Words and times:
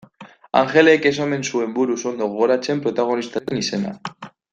Anjelek 0.59 1.03
ez 1.09 1.13
omen 1.25 1.45
zuen 1.51 1.75
buruz 1.75 1.99
ondo 2.13 2.31
gogoratzen 2.33 2.81
protagonistaren 2.87 3.61
izena. 3.65 3.93